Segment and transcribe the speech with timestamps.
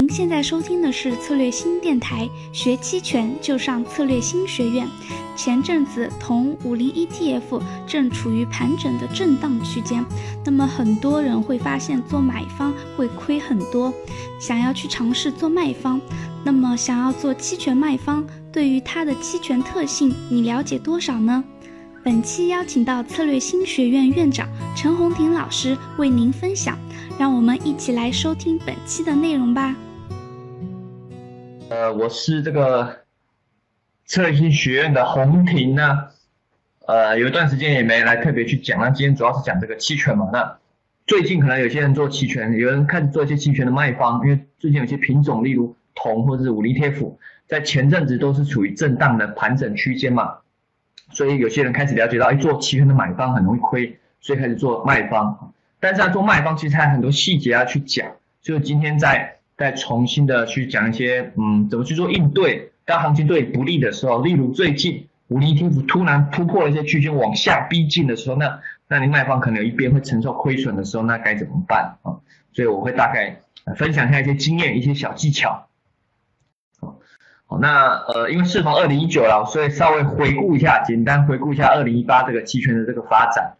[0.00, 4.88] 您现在收听的是策略新电台，学期权就上策略新学院。
[5.36, 10.02] 前阵子同五零 ETF 正处于盘整的震荡区间，
[10.42, 13.92] 那么很多人会发现做买方会亏很多，
[14.40, 16.00] 想要去尝试做卖方。
[16.42, 21.44] 那么想要做期权卖方，对于它的期权特性，你了解多少呢？
[22.02, 26.78] 本期邀请到策略新学院院长陈红婷老师为您分享，
[27.18, 29.76] 让我们一起来收听本期的内容吧。
[31.80, 33.04] 呃，我是这个
[34.04, 36.08] 策略新学院的红婷呢，
[36.86, 40.28] 呃，有一段时间也没来特别去讲，那今天主要是讲这个期权嘛。
[40.30, 40.58] 那
[41.06, 47.14] 最近可能有些人做期权，有人开始做一些期权的卖方，因为最近有些品种，例如铜或者是五零 ETF，
[47.48, 50.36] 在前阵子都是处于震荡的盘整区间嘛。
[51.10, 55.54] 所以有些人开始了解到，哎，做期权的买方很容易亏，所以开始做卖方。
[55.80, 58.06] 但是做卖方其实还有很多细节要去讲，
[58.42, 62.72] 所以今天在再重新的去讲一些，嗯，怎么去做应对。
[62.86, 72.24] 当行情对不利的时候，例如最近五零 ETF 突然突破了一些区间往下逼近的时候，那那你卖方可能有一边会承受亏损的时候，那该怎么办啊？
[72.54, 73.42] 所以我会大概
[73.76, 75.66] 分享一下一些经验、一些小技巧。
[76.80, 83.58] 好那呃，因为适逢二零一九了，所以稍微回顾一下，简单回顾一下二零一八这个期权的这个发展。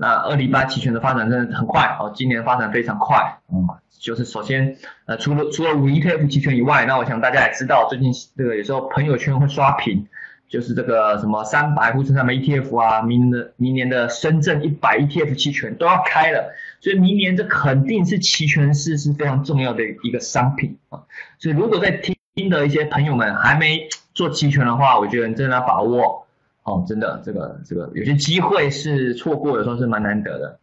[0.00, 3.38] 哦，那二零一八期权的发展真的很快哦，今年发展非常快。
[3.52, 10.06] 嗯，就是首先呃，除了除了五 ETF 期权以外，那我想大家也知道，最近这个有时候朋友圈会刷屏，
[10.48, 21.02] 就是这个什么三百沪深三百 ETF 啊，明年的明年的深圳一百 ETF 期权都要开了，所以明年这肯定是期权市是非常重要的一个商品啊。
[21.38, 22.16] 所以如果在听。
[22.48, 26.26] 的一些朋友们还没做期权的话，我觉得你真的要把握
[26.64, 30.60] 哦，真的这个这个有些机会是错过，有时候是蛮难得的。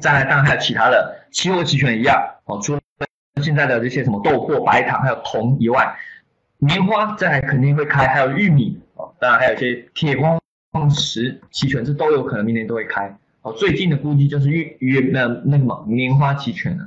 [0.00, 2.80] 再来，当然还有其他的期货期权一样哦，除了
[3.42, 5.94] 现在的这些什么豆粕、白糖还有铜以外，
[6.58, 10.40] 棉花再来肯定会开，还有玉米哦，当然还有一些铁矿
[10.90, 13.52] 石期权，这都有可能明年都会开哦。
[13.52, 16.84] 最近的估计就是玉玉那那个么棉花期权了。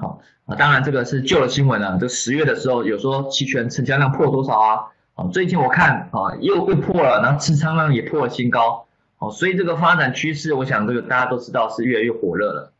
[0.00, 1.96] 好啊，当然这个是旧的新闻了。
[2.00, 4.86] 这十月的时候有说期权成交量破多少啊？
[5.20, 8.86] 啊，最近我看啊又又破了，然后持仓量也破了新高。
[9.18, 12.72] 哦，所以这个发展趋势，我想这个大家都知道是越来越火热了。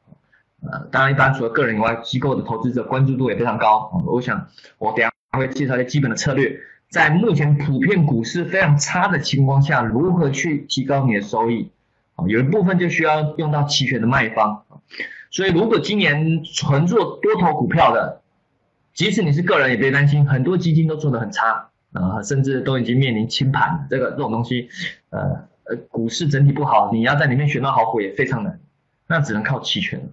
[0.62, 4.02] 呃，当然一般除了个人以外，机构的投资者关注度也非常高。
[4.06, 4.48] 我想
[4.78, 6.58] 我等下会介绍一些基本的策略，
[6.88, 11.70] 在目前普遍股市非常差的情况下，如何去提高你的收益？
[12.16, 14.64] 啊，有一部分就需要用到期权的卖方。
[15.30, 18.22] 所以，如果今年纯做多头股票的，
[18.94, 23.86] 即使你是个人，也别担心，很多基金都做得很差啊，甚至都已经面临清盘。
[23.90, 24.68] 这个这种东西，
[25.10, 28.60] 呃呃，股市整体不好，你要在里面选到好股也非常难，
[29.06, 30.10] 那只能靠期权。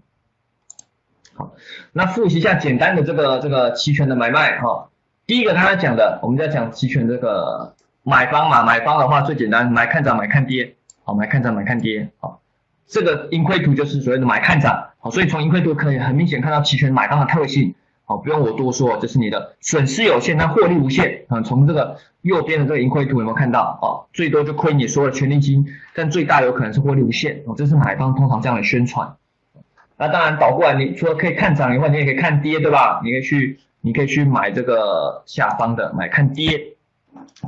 [1.34, 1.54] 好，
[1.94, 4.90] 那复习一下简单的这个这个期权的买卖哈。
[5.26, 12.42] 第一个刚才讲的，我们在讲期权这个买方嘛，买方的话最简单，买看涨，买看跌，好，买看涨，买看跌，好。
[12.88, 17.76] 这个盈亏图就是所谓的买看涨，好，所以从盈亏图可以很明显看到期权买方的特性，
[18.10, 23.78] 好，不用我多说，这是你的损失有限，但获利无限，啊，从这个右边的这个盈亏图有没有看到？
[23.82, 29.14] 啊，最多就亏你所有的权利金，但最大有可能是获利无限，哦，这是买方通常这样的宣传。
[29.98, 33.02] 那当然倒过来，你除了可以看涨以外，你也可以看跌，对吧？
[33.04, 36.74] 你可以去，你可以去买这个下方的买看跌。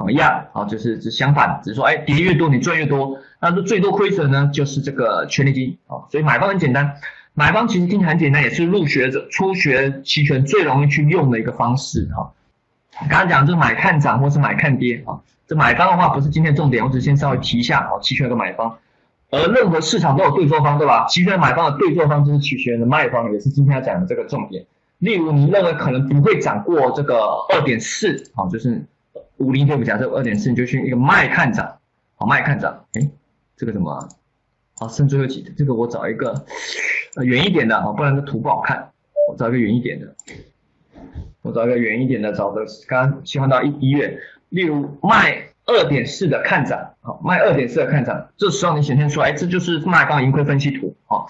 [0.10, 6.96] 一样，好，就是是相反，只是说，哎，跌越多你赚越多，那这最多亏损呢，就是这个权利金，啊，所以买方很简单，
[7.34, 12.32] 买方其实听起来很简单，也是入学者初学期权最容易去用的一个方式，哈。
[13.10, 18.78] 刚刚讲就是买看涨或是买看跌，啊，这买方的话不是今天重点，我只是先稍微提一下，啊，期权的买方，
[19.32, 21.06] 而任何市场都有对做方，对吧？
[21.08, 24.66] 期权买方的对做方就是期权的卖方，也是今天要讲的这个重点。
[24.98, 28.86] 例如你认为可能不会涨过这个二点四，啊，就是。
[29.38, 31.78] 五零对不假设二点四，你就去一个卖看涨，
[32.18, 33.10] 好卖看涨，哎，
[33.56, 34.10] 这个什么？
[34.80, 36.46] 好剩最后几，这个我找一个
[37.16, 38.92] 呃远一点的啊，不然这图不好看，
[39.30, 40.16] 我找一个远一点的，
[41.42, 44.18] 我找一个远一点的，找的刚刚切换到一一月，
[44.48, 51.28] 例如卖二点四的看涨，好卖二点四的看涨，这时候你显现出来，这就是卖方盈亏分析图，好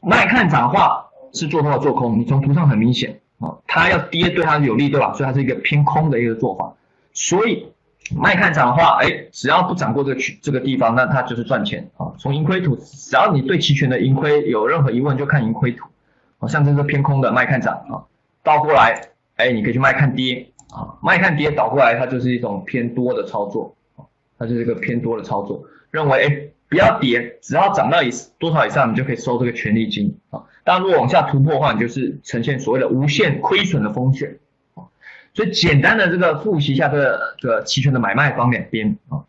[0.00, 5.12] 卖看涨的话是做多做空，你从图上很明显，啊，它要跌对它有利对吧？
[5.12, 6.72] 所以它是一个偏空的一个做法。
[7.12, 7.66] 所以
[8.14, 12.12] 卖看涨的话，哎，只要不涨过这个区这个地方，那它就是赚钱啊。
[12.18, 15.88] 从盈亏图，只要你对期权的盈亏有任何疑问，就看盈亏图。
[16.38, 18.04] 好，像这个偏空的卖看涨啊，
[18.42, 19.00] 倒过来，
[19.36, 20.94] 哎，你可以去卖看跌啊。
[21.02, 23.74] 卖看跌倒过来，它就是一种偏多的操作，
[24.38, 25.64] 它就是一个偏多的操作。
[25.90, 30.42] 认为哎不要跌，只要涨到以多少以上，你就可以收这个权利金啊。
[30.64, 34.38] 当然，如果往下突破的话，你就是呈现所谓的无限亏损的风险。
[35.36, 39.20] 所以简单的这个复习一下这个这个期权的买卖方两边啊，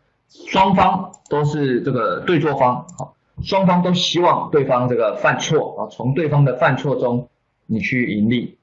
[0.50, 3.12] 双方都是这个对错方啊，
[3.42, 7.28] 双方都希望对方这个犯错啊，从对方的犯错中
[7.66, 8.56] 你去盈利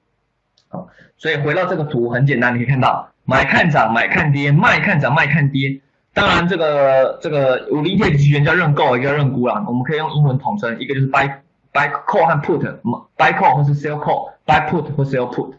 [0.70, 0.90] 啊。
[1.18, 5.82] 所以回到这个图很简单，你可以看到买看涨，买看跌，卖看涨，卖看跌。
[6.16, 9.64] 当然，这个这个五零 K 期权叫认购，一个叫认沽啦。
[9.68, 11.32] 我们可以用英文统称，一个就是 buy
[11.72, 15.54] buy call 和 put，buy call 或是 sell call，buy put 或 sell put。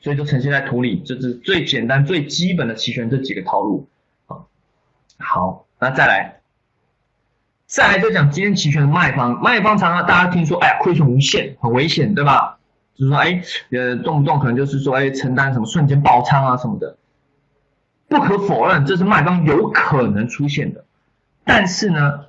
[0.00, 3.88] 所以就呈现在图里，这是最简单、最基本的期权这几个套路。
[4.26, 4.48] 好，
[5.18, 6.40] 好，那再来，
[7.66, 12.58] 再来就讲今天期权的卖方，卖方常常大家听说，哎呀，亏损无限，很危险，对吧？
[12.94, 16.96] 就是说，哎，呃，动不动可能就是说，哎，承担什么瞬间爆仓啊什么的。
[18.08, 20.84] 不可否认，这是卖方有可能出现的，
[21.44, 22.26] 但是呢，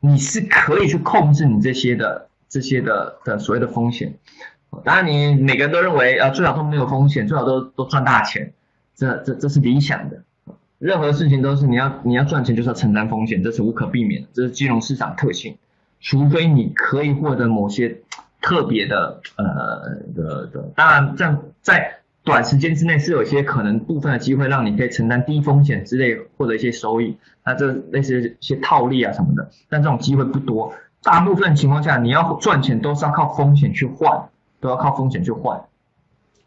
[0.00, 4.18] 你是可以去控制你这些的这些的的所谓的风险。
[4.84, 8.52] 当然，你每个人都认为啊，最好都没有风险，最好都都赚大钱，
[8.94, 10.22] 这这这是理想的。
[10.78, 15.56] 任何事情都是你要你要赚钱就是要承担风险，这是无可避免的，这是金融市场特性。
[16.00, 17.98] 除非你可以获得某些
[18.40, 21.98] 特别的呃的的，当然这样在。
[22.26, 30.72] 短时间之内是有些可能部分的机会，让你可以承担低风险之类获得一些收益，那这类似一些套利啊什么的，但这种机会不多。
[31.02, 34.30] 大部分情况下，你要赚钱都是要靠风险去换，
[34.64, 35.60] 都要靠风险去换，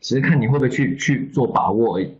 [0.02, 2.18] 只是看你会不会去去做把握而已。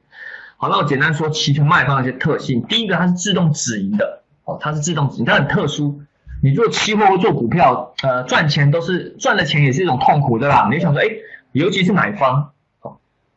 [0.58, 2.62] 好，那我简单说期权卖方的一些特性。
[2.70, 6.00] 第一个，它是自动止盈的，哦，它是自动止盈，它很特殊。
[6.44, 10.70] 你做期货或做股票，呃，赚钱都是赚的钱也是一种痛苦，对吧？
[10.72, 11.08] 你想说，哎，
[11.52, 12.52] 尤其是买方。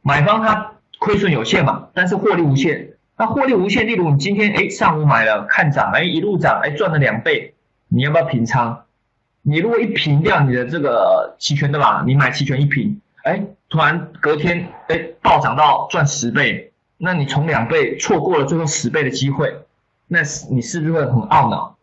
[0.02, 2.90] 买方它亏损有限嘛，但是获利无限。
[3.16, 7.54] 那获利无限，例如你今天哎上午买了看涨，哎一路涨，哎赚了两倍，
[7.88, 8.84] 你要不要平仓？
[9.42, 12.02] 你如果一平掉你的这个期权对吧？
[12.06, 19.54] 你买期权一平，哎突然隔天哎暴涨到赚十倍，那你从两倍错过了最后十倍的机会，
[20.08, 20.20] 那
[20.50, 21.76] 你是不是会很懊恼？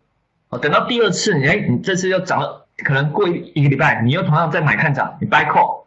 [0.50, 5.84] 哦，等到第二次，哎你这次又涨了，可能过一一个礼拜，你又同样再买看涨，你 buy call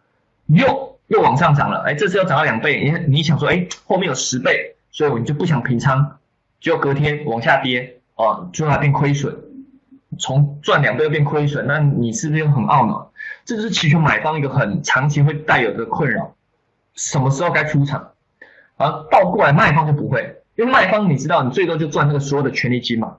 [0.46, 0.88] 又。
[1.10, 6.18] 又往上涨了，哎，这次又涨到两倍，你你想说，哎，后面有十倍，所以你就不想平仓，
[6.60, 9.36] 就隔天往下跌，哦，最后变亏损，
[10.20, 13.10] 从赚两倍又变亏损，那你是不是很懊恼？
[13.44, 16.36] 这就是期权买方一个很长期会带有的困扰，
[16.94, 18.12] 什么时候该出场？
[18.76, 23.16] 而倒过来卖方就不会，因为卖方你知道，你最多就赚那个所有的权利金嘛，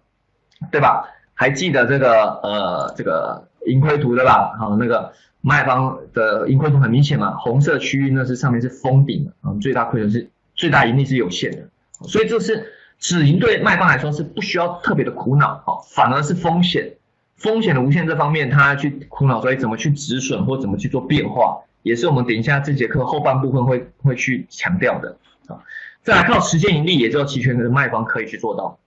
[0.71, 1.09] 对吧？
[1.33, 4.55] 还记得这个呃这个盈亏图对吧？
[4.57, 5.11] 好，那个。
[5.43, 11.67] 卖方的盈亏图很明显嘛，红色区域那是上面是封顶的啊，最大亏损是最大盈利是有限的，
[12.07, 12.71] 所以这是
[13.01, 16.93] 止盈对卖方来说是不需要特别的苦恼，好，反而是风险
[17.35, 25.17] 风险的无限这方面，他去苦恼所以怎么去止损或怎么去做变化，也是我们等一下这节课后半部分会会去强调的
[25.47, 25.57] 啊。
[26.03, 28.77] 再来靠时间盈利，也只有期权的卖方可以去做到，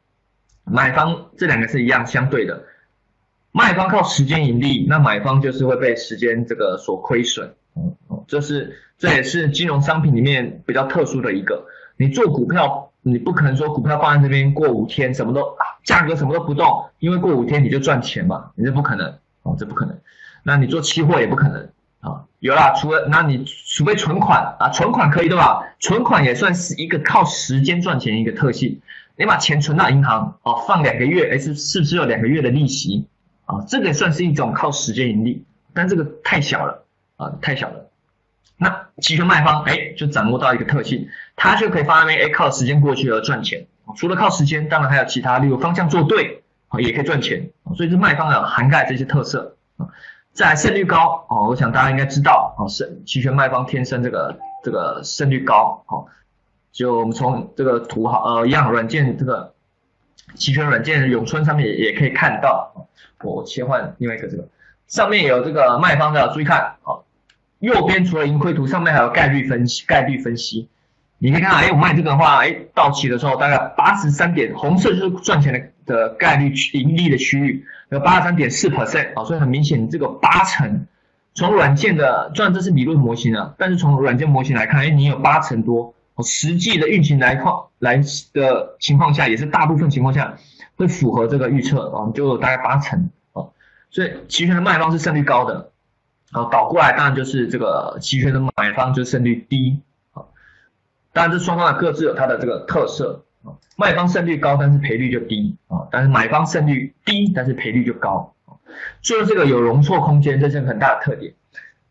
[0.63, 2.63] 买方这两个是一样相对的。
[3.51, 7.53] 卖方靠时间盈利，那买方就是会被时间这个所亏损，
[8.29, 11.67] 这是这也是金融商品里面比较特殊的一个。
[11.97, 19.97] 你做股票，你不可能说股票放在这边过五天什么都价格什么都不动，因为过五天你就赚钱嘛，你这不可能，哦，这不可能。
[20.43, 21.69] 那你做期货也不可能
[22.01, 25.65] 啊，有啦，除了那你除非存款啊，存款可以对吧？
[25.81, 28.81] 存款也算是一个靠时间赚钱一个特性。
[29.17, 33.07] 你把钱存到银行，哦，放两个月，哎，是是不是有两个月的利息？
[33.45, 36.85] 啊，这个算是一种靠时间盈利，但这个太小了
[37.17, 37.91] 啊，太小了。
[38.57, 43.67] 那期权卖方哎，就掌握到一个特性，它就可以放在那边哎，靠时间过去而赚钱。
[43.97, 47.51] 除了靠时间，当然还有其他，例如方向做对啊，也可以赚钱。
[47.77, 49.89] 所以这卖方有涵盖这些特色啊。
[50.33, 56.07] 再胜率高哦，我想大家应该知道哦，是期权卖方天生这个这个胜率高哦。
[56.73, 59.55] 就我们从这个图哈呃一样软件这个
[60.35, 62.73] 期权软件永春上面也也可以看到。
[63.23, 64.47] 我切换另外一个这个，
[64.87, 67.07] 上面有这个卖方的，注意看，好，
[67.65, 70.69] 右边除了盈亏图，上面还有概率分析，概率分析，
[71.19, 80.87] 你可以看，哎，我卖这个的话，哎，到期的时候大概八十三点，红色就是赚钱的的概率盈利的区域，有八十三点四 percent，啊，所以很明显，这个八成，
[81.35, 87.97] 从软件的，虽然这是理论模型啊，但是从软件模型来看，哎，你有八成多，实际的运行来况来
[88.33, 90.37] 的情况下，也是大部分情况下。
[90.77, 93.47] 会符合这个预测啊，就大概八成啊，
[93.91, 95.71] 所以期权的卖方是胜率高的，
[96.35, 99.81] 好，倒过来当然就是这个期权的买方就胜率低
[100.15, 100.25] 啊，
[101.13, 103.25] 当然这双方各自有它的这个特色
[103.77, 108.35] 卖方胜率高，但是赔率就低啊，但是买方胜率低，但是赔率就高。
[109.01, 111.35] 做这个有容错空间，这是很大的特点。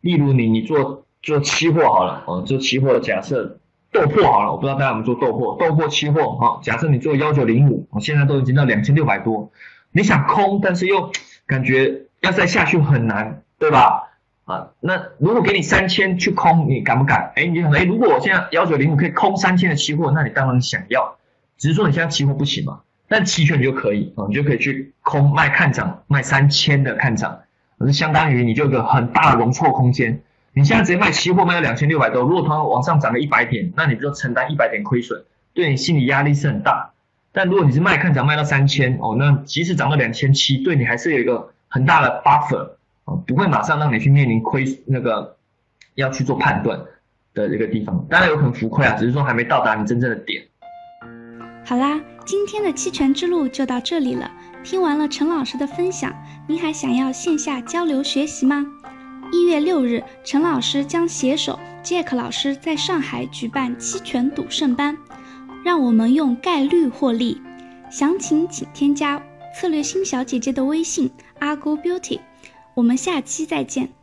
[0.01, 3.59] 例如你你做做期货好了，哦，做期货假设
[3.93, 9.53] 豆粕好了，我不知道大家有没有做豆粕，豆粕期货啊，假设你做幺九零五，现在都已经到两千六百多，
[9.93, 11.11] 你想空，但是又
[11.45, 14.09] 感觉要再下去很难，对吧？
[14.45, 17.31] 啊，那如果给你三千去空，你敢不敢？
[17.35, 21.15] 哎，你就想，哎，如果我现在幺九零五可以空三千的期货，那你当然想要，
[21.57, 22.81] 只是说你现在期货不行嘛。
[23.07, 27.39] 但期权你就可以啊，你就可以去空卖看涨，卖三千的看涨，
[27.77, 30.21] 那相当于你就有个很大的容错空间。
[30.53, 35.23] 你现在直接卖期货卖到两千六百多，如果它往上涨个一百点，那你就承担一百点亏损，
[35.53, 36.91] 对你心理压力是很大。
[37.31, 42.71] 但如果你是卖看涨卖到三千哦，那即使涨到两千七，对你还是有一个很大的 buffer
[43.05, 45.37] 啊，不会马上让你去面临亏那个
[45.95, 46.79] 要去做判断
[47.33, 48.05] 的一个地方。
[48.09, 50.43] 当然有可能浮亏啊，只是说还没到达你真正的点。
[51.65, 54.29] 好啦，今天的期权之路就到这里了。
[54.63, 56.13] 听完了陈老师的分享，
[56.47, 58.65] 您还想要线下交流学习吗？
[59.31, 64.97] 一月六日，陈老师将携手 Jack 老师在上海举办期权赌圣班，
[65.65, 67.41] 让我们用概率获利。
[67.89, 69.21] 详情请添加
[69.55, 72.19] 策略星小姐姐的微信 Argo Beauty。
[72.75, 74.02] 我们下期再见。